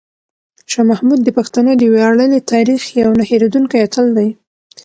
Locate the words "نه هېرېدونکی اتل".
3.19-4.07